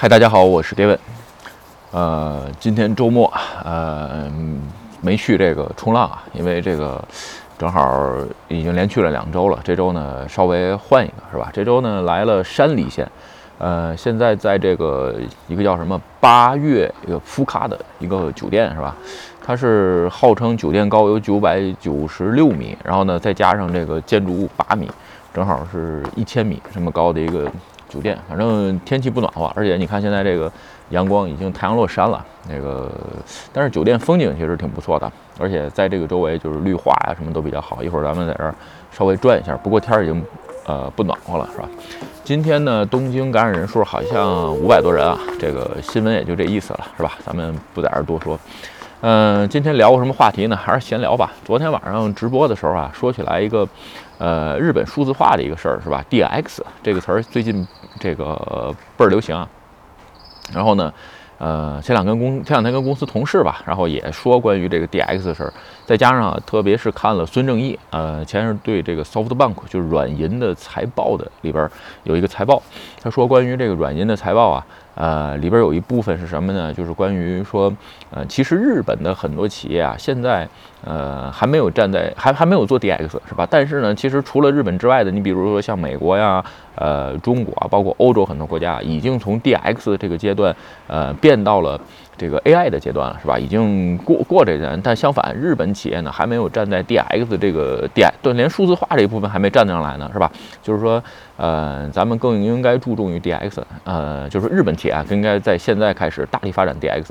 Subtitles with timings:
[0.00, 0.96] 嗨，大家好，我是 David。
[1.90, 3.30] 呃，今天周末，
[3.62, 4.32] 呃，
[5.02, 7.04] 没去这个冲浪啊，因为这个
[7.58, 8.10] 正好
[8.48, 9.58] 已经连去了两周了。
[9.62, 11.50] 这周呢，稍微换一个，是吧？
[11.52, 13.06] 这周呢，来了山梨县。
[13.58, 15.16] 呃，现在在这个
[15.48, 18.96] 一个叫什么八月一个福卡的一个酒店，是吧？
[19.44, 24.90] 它是号称酒店高有九百九十六米，然后呢，再加上这个建筑物八米，
[25.34, 27.52] 正好是一千米这么高的一个。
[27.90, 30.50] 酒店，反正天气不暖和，而且你看现在这个
[30.90, 32.90] 阳光已经太阳落山了，那个，
[33.52, 37.82] 但是酒店风景其实挺不错的，而且在这个周围就是绿化呀什么都比较好。
[37.82, 38.54] 一会儿咱们在这儿
[38.92, 40.24] 稍微转一下，不过天儿已经
[40.66, 41.68] 呃不暖和了，是吧？
[42.22, 47.18] 今天呢，东京感染人数好像五百多人啊，这个新闻也就这意思了，是吧？
[47.26, 48.38] 咱们不在这儿多说。
[49.02, 50.54] 嗯，今天聊个什么话题呢？
[50.54, 51.32] 还是闲聊吧。
[51.42, 53.66] 昨天晚上直播的时候啊，说起来一个。
[54.18, 57.66] 呃，日本数字化的一个事儿是吧？DX 这个词儿最近
[57.98, 59.48] 这个倍儿流行啊。
[60.52, 60.92] 然后呢，
[61.38, 65.50] 呃，前两天跟公前两天跟公司同事吧，然后也说关于这个 DX 的事儿。
[65.90, 71.68] 再加上啊，特别是看了孙正义，呃，前日对这个 SoftBank 就是软银的财报的里边
[72.04, 72.62] 有一个财报，
[73.02, 74.64] 他说关于这个软银的财报啊。
[74.96, 76.74] 呃，里边有一部分是什么呢？
[76.74, 77.72] 就是关于说，
[78.10, 80.46] 呃，其实日本的很多企业啊，现在
[80.84, 83.46] 呃还没有站在还还没有做 DX 是吧？
[83.50, 90.54] 但是呢，其实除了日本之外的，你比如说像美国呀、呃中国啊，包括欧洲很多国家，已经从 DX 这个阶段
[90.86, 91.80] 呃变到了。
[92.20, 93.38] 这个 AI 的阶段了，是吧？
[93.38, 100.30] 已经过过这段，但相反，日本企业呢还没有站在 DX 这个点对，连数字化这一部分还没站上来呢，是吧？
[100.62, 101.02] 就是说，
[101.38, 107.06] 呃，咱们更应该注重于 DX，呃，就是日本企业啊，更应该在现在开始大力发展 DX，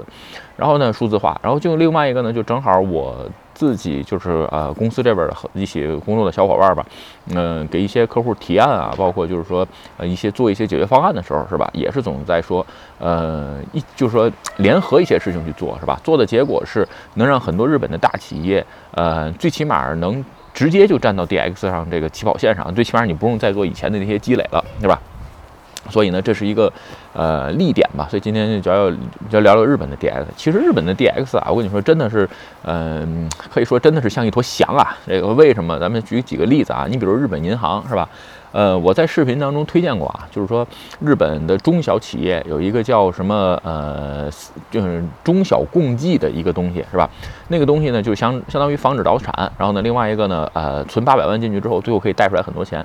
[0.56, 3.28] 然后呢，数字化，然后就另外一个呢，就正好我。
[3.60, 6.86] 自己就是呃公司这边的一起工作的小伙伴吧，
[7.36, 11.70] 嗯，给一些客户提案啊，包括就是说呃一些做一些解决方案的时候，是吧？
[11.74, 12.66] 也是总在说，
[13.00, 16.00] 呃一就是说联合一些事情去做，是吧？
[16.06, 24.98] 做的结果是能让很多日本的大企业，呃，最起码能直接就站到 DX 上这个起跑线上，最起码你不用再做以前的那些积累了，对吧？
[25.90, 26.72] 所以呢，这是一个
[27.14, 28.08] 呃利点吧。
[28.10, 28.92] 所以今天就要
[29.30, 30.24] 就聊聊日本的 DX。
[30.36, 32.30] 其实日本的 DX 啊，我跟你说，真的是，
[32.64, 34.98] 嗯，可以说真的是像一坨翔啊。
[35.08, 35.80] 这个为什么？
[35.80, 36.86] 咱们举几个例子啊。
[36.90, 38.08] 你比如日本银行是吧？
[38.52, 40.68] 呃，我在视频当中推荐过啊，就是说
[41.00, 44.30] 日本的中小企业有一个叫什么呃，
[44.72, 47.10] 就是中小共济的一个东西是吧？
[47.50, 49.34] 那个东西呢，就相相当于防止倒产。
[49.58, 52.84] 然后呢，另外一个呢，呃，存八百万进去之后，最后可以贷出来很多钱，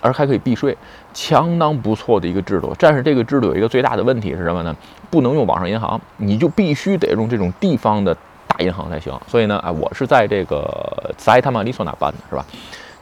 [0.00, 0.76] 而还可以避税，
[1.12, 2.72] 相当不错的一个制度。
[2.78, 4.74] 但是这个制度有一个最大的问题是什么呢？
[5.10, 9.12] 不能用网上银行，你就必须得用这种地方的大银行才行。
[9.26, 12.46] 所以呢，啊，我是在这个在他们利索那办的是吧？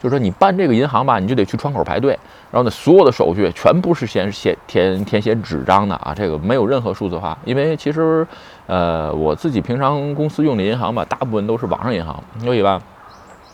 [0.03, 2.19] 就是说，你办这个银行吧，你就得去窗口排队，
[2.51, 7.37] 然后呢，所有的手续全部是先写填填写纸张的啊，这个没有任何数字化。
[7.45, 8.27] 因为其实，
[8.67, 12.81] 呃，我自己平常公司用的银行吧，大部分都是网上银行，所以吧。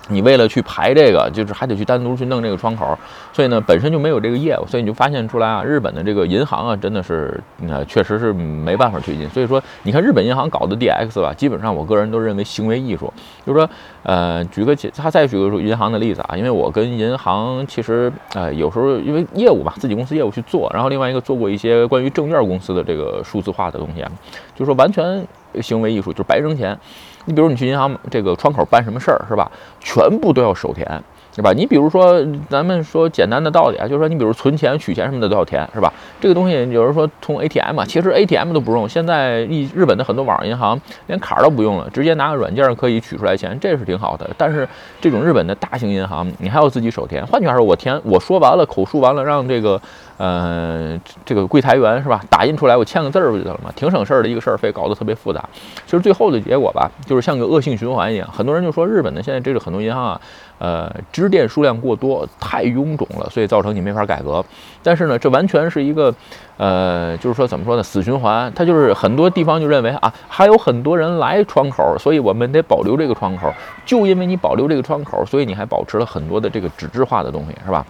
[0.08, 2.96] 你为了去排这个，就是还得去单独去弄这个窗口，
[3.32, 9.28] 所以呢，本身就没有这个业务，所以你就发现出来啊，日本的这个银行啊，真的是，呃，确实是没办法推进。
[9.30, 13.12] 所以说，你看日本银行搞的 DX 吧，基本上我个人都认为行为艺术。
[13.44, 13.68] 就是说，
[14.02, 24.10] 呃，举个他再举个银行的例子啊，因为我跟银行其实，呃，有时候因为业务吧，自己公司业务去做，然后另外一个做过一些关于证券公司的这个数字化的东西啊，
[24.54, 25.26] 就是说完全
[25.60, 26.78] 行为艺术，就是白扔钱。
[27.24, 29.50] 你比如你去银行这个窗口办什么事儿是吧？
[29.80, 31.02] 全部都要手填，
[31.36, 31.52] 对吧？
[31.52, 35.92] 你比如说咱们说简单的道理啊，就是说你比如存钱、取钱什么的都要填，是吧？
[36.18, 38.88] 这个东西有人说通 ATM，其实 ATM 都不用。
[38.88, 44.28] 现在日日本的很多网上银行连卡都不用了，直接拿个软件可以取出来钱，这是挺好的。
[44.38, 44.66] 但是
[45.00, 47.26] 这种日本的大型银行，你还要自己手填。
[47.26, 49.78] 换句话说，我填我说完了，口述完了，让这个。
[50.18, 52.22] 呃，这个柜台员是吧？
[52.30, 53.70] 打印出来我签个字儿不就得了吗？
[53.76, 55.46] 挺省事儿的一个事儿，非搞得特别复杂。
[55.84, 58.26] 其实最后的结果吧，就是像个恶性循环一样。
[58.32, 60.20] 很多人就说日本的现在这个很多银行啊，
[60.58, 64.44] 呃，支店数量过多，太臃肿了，所以造成你没法改革。
[64.82, 66.14] 但是呢，这完全是一个，
[66.56, 67.82] 呃，就是说怎么说呢？
[67.82, 68.50] 死循环。
[68.54, 73.52] 它就是很多地方就认为啊，还有很多人来窗口，所以我们得保留这个窗口。
[73.84, 77.84] 就因为你保留这个窗口，所以你还保持了很多的这个纸质化的东西，是吧？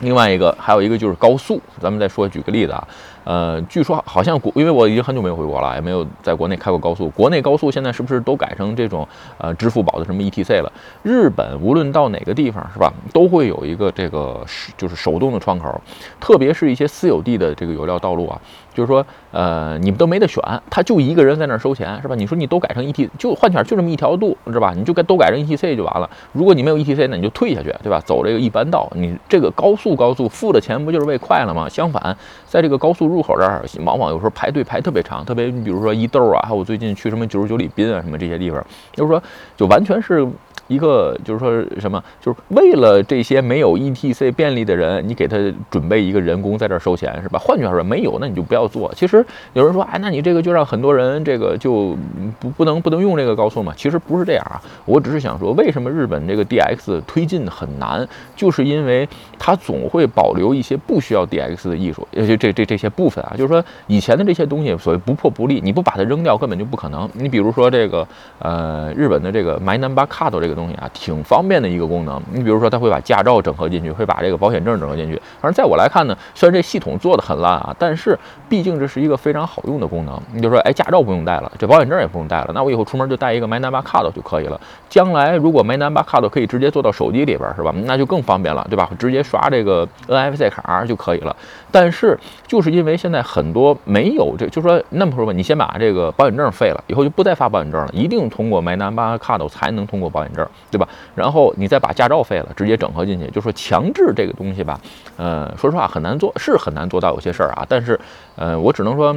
[0.00, 1.60] 另外一个，还有一个就是高速。
[1.78, 2.88] 咱们再说，举个例子啊，
[3.30, 7.08] 呃，据说好像国，因为我已经很久没回国了，也没有在国内开过高速。
[7.10, 9.06] 国内高速现在是不是都改成这种
[9.38, 10.72] 呃支付宝的什么 ETC 了？
[11.04, 15.80] 日本无论到哪个地方是吧，都会有一个这个是就是手动的窗口，
[16.18, 18.40] 特别是一些私有地的这个有料道路啊。
[18.72, 22.14] 就是说，呃，你们都没得选，他就一个人在那儿收钱，是吧？
[22.14, 24.72] 你说你都改成 E T，就换圈，就这么一条路，是吧？
[24.76, 26.08] 你就该都改成 E T C 就完了。
[26.32, 28.00] 如果你没有 E T C，那你就退下去，对吧？
[28.06, 31.68] 走这个一般道，你这个高速高速付的钱不就是为快了吗？
[31.68, 32.16] 相反，
[32.46, 39.22] 在这个高速路入口这儿，往往有时候排队排特别长，特别你比如说伊豆啊，还有我最近去什么九十九里滨啊什么这些地方，就是说
[39.56, 40.26] 就完全是。
[40.68, 45.36] 一个就是说什么，就是为了这些没有 ETC 便利的人，你给他
[45.68, 47.40] 准备一个人工在这儿收钱是吧？
[47.40, 48.88] 换句话说，没有那你就不要做。
[48.94, 51.98] 其实有人说，哎，那你这个就让很多人这个就
[52.38, 53.74] 不不能不能用这个高速嘛？
[53.76, 58.06] 其实不是这样啊，我只是想说，为什么日本这个 DX 推进很难，
[58.36, 59.08] 就是因为
[59.40, 67.08] 它总会保留一些不需要 DX 的艺术，而且这这这些部分啊，就是说以前的这些东西，所谓不破不立，你不把它扔掉，根本就不可能。
[67.14, 68.06] 你比如说这个
[68.38, 70.60] 呃，日本的这个 My Number Card 这个。
[70.60, 72.20] 东西啊，挺方便的一个功能。
[72.30, 75.14] 你比如说，它会把驾照整合进去，会把这个保险证整合进去。
[75.40, 80.20] 反正在我来看呢，虽然这系统做的很烂啊，但是毕竟这是一个非常好用的功能。
[80.34, 84.60] 你就说，哎，驾照不用带了，这保险证也不用带了，那我以后出门就带一个 My Number Card 就可以了。
[84.90, 87.72] 将来如果 My Number Card 可以直接做到手机里边，是吧？
[87.84, 88.90] 那就更方便了，对吧？
[88.98, 91.34] 直接刷这个 NFC 卡就可以了。
[91.70, 100.44] 但是就是因为因为现在很多没有这，就说那么说吧，你先把这个保险证废了，以后就不再发保险证了，一定通过 My Number Card 才能通过保险证。
[100.72, 100.88] 对吧？
[101.14, 104.80] 然后你再把驾照废了，直接整合进去，就说强制这个东西吧，
[105.16, 107.64] 呃，说实话很难做，是很难做到有些事儿啊。
[107.68, 108.00] 但是，
[108.34, 109.16] 呃，我只能说。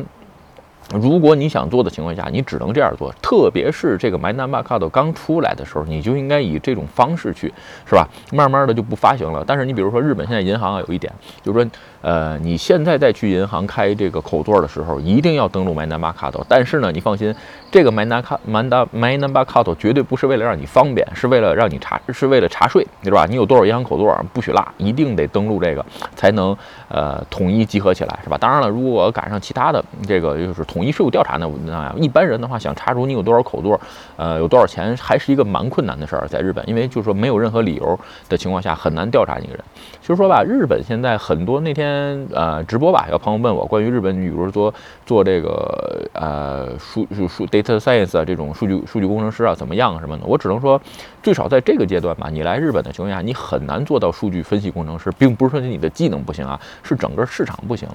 [0.94, 3.12] 如果你想做的情况下，你只能这样做。
[3.22, 7.52] 特别是这个 My Number Card 刚出来的时候，你就应该以这种方式去，
[7.86, 8.06] 是吧？
[8.34, 9.46] 慢慢的就不发行了。
[9.48, 11.12] 但是你比如说日本现在银行啊，有一点
[11.42, 11.72] 就是说，
[12.04, 16.36] 呃，你现在再去银行开这个口座的时候，一定要登录 My Number Card。
[16.50, 17.34] 但是呢，你放心，
[17.72, 23.26] 这个 My Number My Number Card 绝对不是为了让你方便，是为了让你查，是为了查税，对吧？
[23.30, 26.54] 你有多少银行口座不许落，一定得登录这个，才能
[26.90, 28.38] 呃统一集合起来，是吧？
[28.38, 30.62] 当然了，如果赶上其他的这个就是。
[30.74, 31.48] 统一税务调查呢？
[31.68, 33.80] 那一般人的话，想查出你有多少口座，
[34.16, 36.28] 呃，有多少钱，还是一个蛮困难的事儿。
[36.28, 39.64] 在日本，因为就是说没有任何理由的情况下，很难调查一个人。
[40.02, 44.74] 就是说吧，日本现在很多那天天呃直播吧，有朋友问我关于日本，比如说
[45.06, 50.81] 做这个呃数数数 data science 啊这种数据数据工程师啊怎么样什么的，我只能说，
[51.22, 57.88] 最少在这个阶段吧，你来日本的情况下，你很难做到数据分析工程师，并不是说你的技能不行啊，是整个市场不行，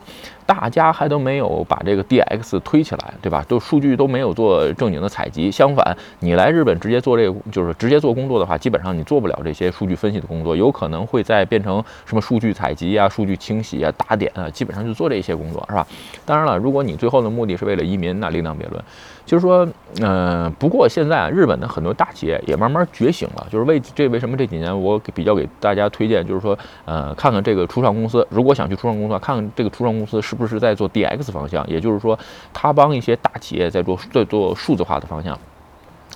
[0.47, 2.59] 大家还都没有把这个 DX。
[2.69, 3.43] 推起来，对吧？
[3.49, 5.51] 都数据都没有做正经的采集。
[5.51, 15.87] 相反，你来日本直接做这个，就是直接做工作的话，基本上你做不了这些数据分析的工作，有可能会再变成什么数据采集啊、数据清洗啊、打点啊，基本上就做这些工作，是吧？
[16.25, 18.83] 当然了，如果你最后的目的是为了移民，那另当别论。
[19.25, 19.69] 就是说，
[20.01, 23.47] 嗯，不过现在啊日本的很多大企业也慢慢觉醒了。
[23.51, 32.19] 就是为这为什么这几年我比较给大家推荐，就是说，呃，看看这个初创公司，如果想去初创公司，看看这个初创公司是不是在做 DX 方向，也就是说，
[32.55, 35.39] 他帮一些大企业在做在做数字化的方向。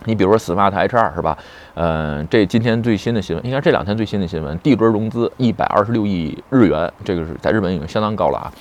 [0.05, 1.37] 你比如说 Smart HR 是吧？
[1.75, 8.53] 嗯，这今天最新的新闻，应该这两天最新的新闻，D 轮融资一百二十六亿日元，这个是在日本已经相当高了啊。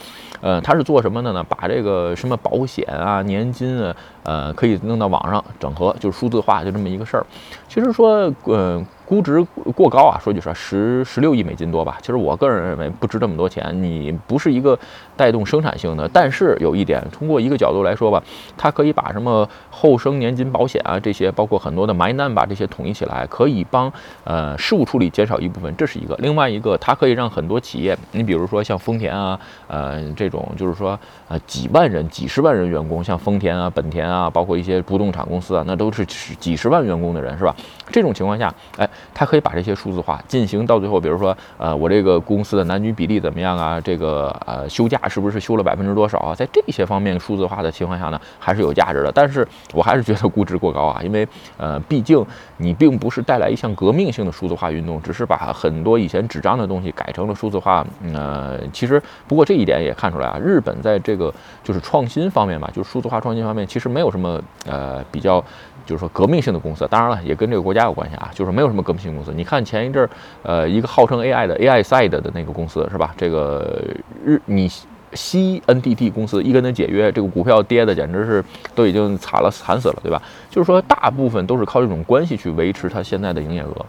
[0.41, 1.43] 呃，他是做什么的呢？
[1.43, 7.25] 把这个什么保险啊、年金啊，呃，可以弄到网上整合，就是数字化，就这么一个事儿。
[7.67, 8.83] 其实说，呃。
[9.11, 9.41] 估值
[9.75, 10.17] 过高啊！
[10.23, 11.97] 说句实话，十十六亿美金多吧。
[11.99, 13.69] 其实我个人认为不值这么多钱。
[13.83, 14.79] 你不是一个
[15.21, 18.23] 带动生产性的，但是有一点，通过一个角度来说吧，
[18.57, 26.15] 它可以把什么后生年金保险啊这些，包括很多的埋难把这些统一起来，可以帮呃事务处理减少一部分，这是一个。
[26.17, 36.03] 另外一个，它可以让很多企业，你比如说像丰田啊，呃这种就是说呃几万人、几十万人员工，像丰田啊、本田啊，包括一些不动产公司啊，那都是
[36.39, 37.55] 几十万员工的人，是吧？
[37.91, 38.89] 这种情况下，哎。
[39.13, 43.79] 它可以把这些数字化进行到最后，比如说，呃，我这个公司的男女比例怎么样啊？
[43.79, 46.33] 这个呃，休假是不是修了百分之多少啊？
[46.33, 49.11] 在这些方面数字化的情况下呢，还是有价值的。
[49.13, 51.27] 但是我还是觉得估值过高啊，因为
[51.57, 52.25] 呃，毕竟
[52.57, 57.85] 你并不是带来一项革命性的数字化运动，只是把很多以前纸张的东西改成了数字化。
[58.13, 65.43] 呃，其实不过这一点也看出来啊，日本在这个就是创新方面吧，就是数字化创新方面，其实没有什么呃比较。
[65.83, 68.29] 就是说革命性的公司，当然了，也跟这个国家有关系啊。
[68.35, 69.33] 就是没有什么革命性公司。
[69.35, 70.09] 你看前一阵儿，
[70.43, 73.15] 呃，一个号称 AI 的 AI Side 的那个公司是吧？
[73.17, 73.83] 这个
[74.23, 74.71] 日你
[75.13, 80.21] 西 NTT 公司一跟他解约，这个股票跌的简直是都已经惨了惨死了，对吧？
[80.49, 83.85] 就是说大部分都是靠这种关系去维持它现在的营业额。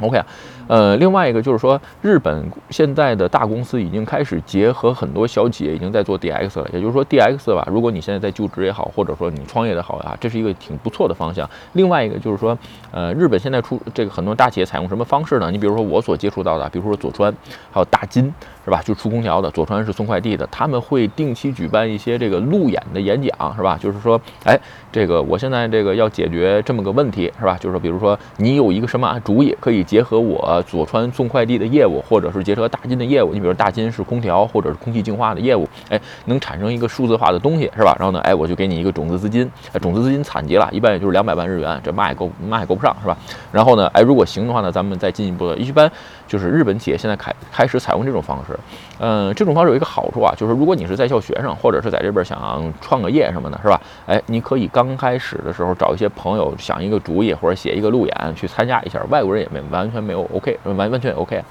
[0.00, 0.26] OK 啊。
[0.66, 6.68] 呃，另外一个就是说，日本现在的大公司已经开始结合很多小企业，已经在做 DX 了。
[6.72, 11.48] 也就是说，DX 吧，如果你现在在就职也好，或者说你创业的好啊，这是一个挺不错的方向。
[11.74, 12.56] 另外一个就是说，
[12.90, 15.50] 呃，日本现在出这个很多大企业采用什么方式呢？
[15.50, 17.32] 你比如说我所接触到的，比如说佐川，
[17.70, 18.32] 还有大金，
[18.64, 18.80] 是吧？
[18.82, 23.78] 就出空调的，佐川是送快递的，他们会定期举办一些这个路演的演讲，是吧？
[23.78, 24.58] 就是说，哎，
[24.90, 27.58] 这个我现在这个要解决这么个问题，是吧？
[27.60, 30.53] 就是说，比如说你有一个什么主意，可以结合我。
[30.54, 33.34] 呃佐川送快递的业务，或者是结合大金的业务。
[33.34, 37.96] 你比如大金是空调或者是空气净化的业务，哎，能产生一个数字化的东西，是吧？
[37.98, 43.16] 然后呢，哎，我就给你一个种子资金，种子资金惨极了，一般也就是两百万日元，这卖够卖够不上，是吧？
[43.50, 45.90] 然后呢，哎，如果行的话呢，咱们再进一步的，一般
[46.28, 48.56] 就是日本企业现在开开始采用这种方式。
[49.00, 53.80] 嗯，这种方式有一个好处啊，就是如果你是在校学生，或者是在这边想创个业什么的，是吧？
[54.06, 61.42] 哎，你可以刚开始的时候找一些朋友想一个主意，或者写一个路演去参加一下，外国人也没完全没有 OK，完完全 OK。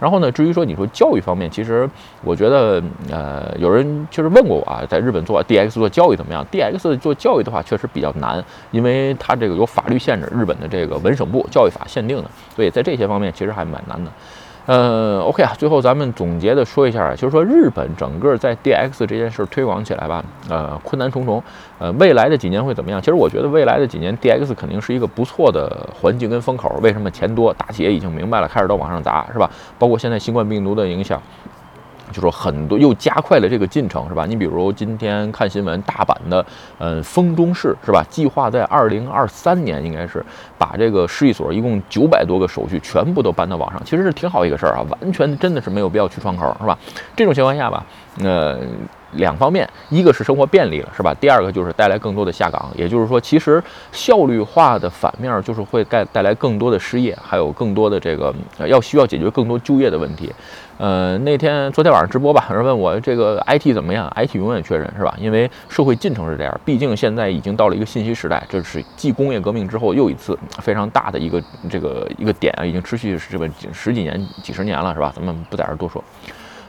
[0.00, 1.88] 然后呢，至于说你说教育方面，其实
[2.22, 14.10] 我觉得，呃，有人确实问过我啊，在日本做 DX 做教育怎么样？DX 做教育的话，确实比较难，因为它这个有法律限制，日本的这个文省部教育法限定的，所以在这些方面其实还蛮难的。
[14.68, 21.42] 呃，OK 啊，最后咱们总结的说一下，就是说日本整个在 DX 这件事推广起来吧，呃，困难重重。
[21.78, 23.00] 呃，未来的几年会怎么样？
[23.00, 26.78] 其实我觉得未来的几年 DX 肯定是一个不错的环境跟风口。
[26.82, 27.50] 为什么钱多？
[27.54, 29.50] 大企业已经明白了，开始都往上砸，是吧？
[29.78, 31.18] 包括现在新冠病毒的影响。
[32.12, 34.26] 就说很多又加快了这个进程，是吧？
[34.26, 36.44] 你比如今天看新闻，大阪的
[36.78, 38.04] 嗯丰中市是吧？
[38.08, 40.24] 计划在二零二三年应该是
[40.56, 46.78] 把这个市一所一共九百多个手续全部都搬到网上，其实是挺好一个事儿啊，完全真的是没有必要去窗口，是吧？
[47.14, 47.84] 这种情况下吧，
[48.22, 48.58] 呃。
[49.12, 51.14] 两方面，一个是生活便利了，是吧？
[51.20, 58.34] 第二个就是带来更多的下岗，也就是说，其实效率化的反面就是会带带来更多的失业，还有更多的这个
[58.66, 60.32] 要需要解决更多就业的问题。
[60.76, 65.12] 呃，那天昨天晚上直播吧，有人问我这个 IT 怎么样？IT 永远缺人，是吧？
[65.18, 75.12] 因为社会进程是这样，毕竟现在已经到了一个信息时代，这是继工业革命之后又一次非常大的一个这个一个点啊，已经持续这么十几年、几十年了，是吧？
[75.16, 76.02] 咱们不在这多说。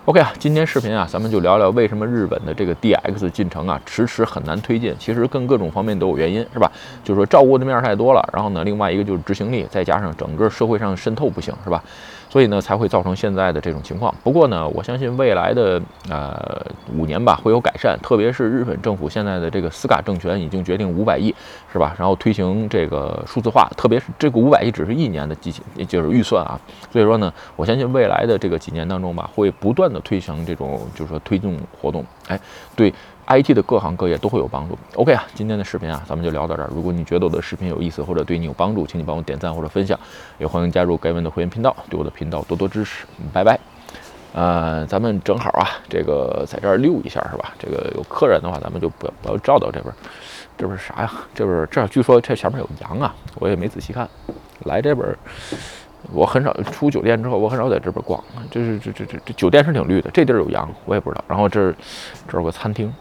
[0.06, 4.96] OK 啊，今天视频啊，咱们就聊聊为什么日本的这个 DX 进程啊迟迟很难推进。
[4.98, 6.72] 其实跟各种方面都有原因，是吧？
[7.04, 11.84] 就是说照顾的面太多了，然后呢，另外一个就是执行力，再加上整个社会上渗透不行，是吧？
[12.30, 14.14] 所以呢，才会造成现在的这种情况。
[14.24, 16.64] 不过呢，我相信未来的呃
[16.96, 21.34] 五年吧会有改善，特别是日本政府现在的这个斯卡政权已经决定五百亿，
[21.74, 21.96] 是吧？
[21.98, 26.60] 然后推行这个数字化，特别是这个五百亿只是一年的机器，就是预算啊。
[26.92, 32.40] 所以说呢，我相信未来的这个几年当中吧，会不断的推行这种就是说推动活动，哎，
[32.76, 32.94] 对。
[33.30, 34.76] IT 的各行各业都会有帮助。
[34.96, 36.70] OK 啊，今天的视频啊，咱们就聊到这儿。
[36.74, 39.98] 如果你觉得我的视频有意思或者对你有帮助，请你帮我点赞或者分享，
[40.40, 43.06] 也欢迎加入盖文的会员频道，对我的频道多多支持。
[43.32, 43.60] 拜拜。
[44.34, 47.54] 呃，咱们正好啊，这个在这儿溜一下是吧？
[47.60, 49.94] 这个有客人的话，咱们就不要不要照到这边。
[50.58, 51.12] 这边啥呀？
[51.34, 54.10] 这边这据说这前面有羊啊，我也没仔细看。
[54.66, 55.08] 来这边，
[56.12, 58.24] 我很少出酒店之后，我很少在这边逛。
[58.50, 61.24] 这是这这这这酒店是挺绿的，这地儿有羊，我也不知道。
[61.28, 61.72] 然后这
[62.28, 62.92] 这有个餐厅。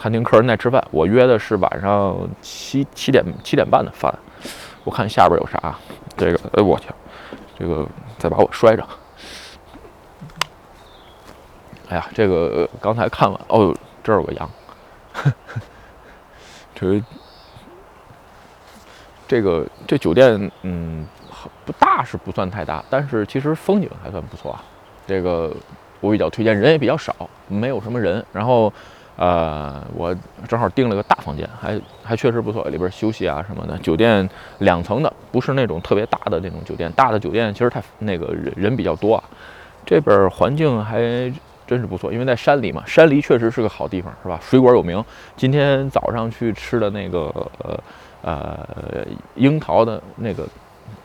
[0.00, 4.14] 餐厅客人在吃饭，我约的是晚上七七点七点半的饭。
[4.84, 5.74] 我看下边有啥？
[6.16, 6.94] 这个，哎我天，
[7.58, 7.86] 这个
[8.18, 8.86] 再把我摔着。
[11.88, 14.50] 哎呀，这个刚才看完，哦，这儿有个羊。
[16.74, 17.02] 这
[19.26, 21.06] 这个这酒店，嗯，
[21.64, 24.62] 不大是不算太大，但是其实风景还算不错啊。
[25.06, 25.54] 这个
[26.00, 27.14] 我比较推荐，人也比较少，
[27.48, 28.72] 没有什么人，然后。
[29.16, 30.12] 呃，我
[30.48, 33.78] 正好订了个大房间，还还确实不错，里边休息啊什么的。
[33.78, 34.28] 酒店
[34.58, 36.90] 两层的，不是那种特别大的那种酒店。
[36.92, 39.22] 大的酒店其实太那个人人比较多啊。
[39.86, 41.00] 这边环境还
[41.64, 44.40] 真是不错，因为在山里嘛，山里确实是个好地方，是吧？
[44.42, 45.02] 水果有名。
[45.36, 47.78] 今天早上去吃的那个呃
[48.22, 49.06] 呃
[49.36, 50.44] 樱桃的那个，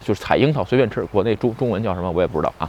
[0.02, 2.68] 就是采樱桃随便吃，国内中中文叫什么我也不知道啊。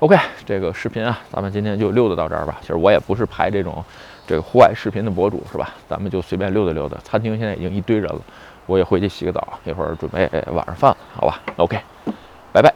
[0.00, 2.56] OK，这个视频啊，咱们今天就溜达到这儿吧。
[2.62, 3.84] 其实我也不是拍这种。
[4.30, 5.74] 这个户外视频的博主是吧？
[5.88, 6.96] 咱们就随便溜达溜达。
[7.02, 8.20] 餐厅现在已经一堆人了，
[8.66, 11.76] 我也回去洗个澡，一会儿准备晚上饭，好吧？OK，
[12.52, 12.72] 拜拜。